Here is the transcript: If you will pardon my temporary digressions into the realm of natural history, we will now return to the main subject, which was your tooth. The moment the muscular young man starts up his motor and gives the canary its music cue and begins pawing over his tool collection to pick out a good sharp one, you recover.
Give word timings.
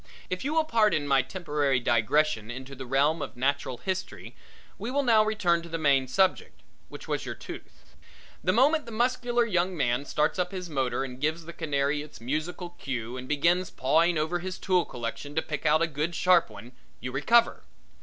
If 0.31 0.43
you 0.43 0.55
will 0.55 0.63
pardon 0.63 1.07
my 1.07 1.21
temporary 1.21 1.79
digressions 1.79 2.51
into 2.51 2.73
the 2.73 2.87
realm 2.87 3.21
of 3.21 3.37
natural 3.37 3.77
history, 3.77 4.35
we 4.79 4.89
will 4.89 5.03
now 5.03 5.23
return 5.23 5.61
to 5.61 5.69
the 5.69 5.77
main 5.77 6.07
subject, 6.07 6.63
which 6.89 7.07
was 7.07 7.23
your 7.23 7.35
tooth. 7.35 7.95
The 8.43 8.51
moment 8.51 8.87
the 8.87 8.91
muscular 8.91 9.45
young 9.45 9.77
man 9.77 10.05
starts 10.05 10.39
up 10.39 10.51
his 10.53 10.71
motor 10.71 11.03
and 11.03 11.21
gives 11.21 11.45
the 11.45 11.53
canary 11.53 12.01
its 12.01 12.19
music 12.19 12.57
cue 12.79 13.15
and 13.15 13.27
begins 13.29 13.69
pawing 13.69 14.17
over 14.17 14.39
his 14.39 14.57
tool 14.57 14.85
collection 14.85 15.35
to 15.35 15.41
pick 15.43 15.67
out 15.67 15.83
a 15.83 15.87
good 15.87 16.15
sharp 16.15 16.49
one, 16.49 16.71
you 16.99 17.11
recover. 17.11 17.61